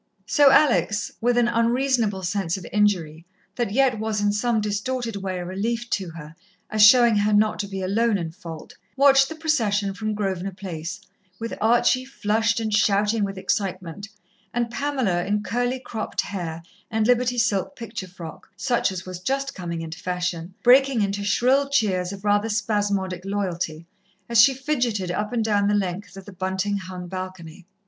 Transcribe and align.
So 0.25 0.49
Alex, 0.49 1.11
with 1.21 1.37
an 1.37 1.47
unreasonable 1.47 2.23
sense 2.23 2.57
of 2.57 2.65
injury, 2.73 3.23
that 3.53 3.69
yet 3.69 3.99
was 3.99 4.19
in 4.19 4.33
some 4.33 4.59
distorted 4.59 5.15
way 5.17 5.37
a 5.37 5.45
relief 5.45 5.87
to 5.91 6.09
her, 6.09 6.33
as 6.71 6.83
showing 6.83 7.17
her 7.17 7.31
not 7.33 7.59
to 7.59 7.67
be 7.67 7.83
alone 7.83 8.17
in 8.17 8.31
fault, 8.31 8.73
watched 8.95 9.29
the 9.29 9.35
procession 9.35 9.93
from 9.93 10.15
Grosvenor 10.15 10.53
Place, 10.53 11.01
with 11.39 11.53
Archie 11.61 12.03
flushed 12.03 12.59
and 12.59 12.73
shouting 12.73 13.23
with 13.23 13.37
excitement, 13.37 14.09
and 14.55 14.71
Pamela, 14.71 15.23
in 15.23 15.43
curly, 15.43 15.77
cropped 15.79 16.21
hair 16.21 16.63
and 16.89 17.05
Liberty 17.05 17.37
silk 17.37 17.75
picture 17.75 18.07
frock, 18.07 18.49
such 18.57 18.91
as 18.91 19.05
was 19.05 19.19
just 19.19 19.53
coming 19.53 19.83
into 19.83 19.99
fashion, 19.99 20.55
breaking 20.63 21.03
into 21.03 21.23
shrill 21.23 21.69
cheers 21.69 22.11
of 22.11 22.25
rather 22.25 22.49
spasmodic 22.49 23.23
loyalty, 23.23 23.85
as 24.27 24.41
she 24.41 24.55
fidgeted 24.55 25.11
up 25.11 25.31
and 25.31 25.45
down 25.45 25.67
the 25.67 25.75
length 25.75 26.17
of 26.17 26.25
the 26.25 26.33
bunting 26.33 26.77
hung 26.77 27.07
balcony. 27.07 27.67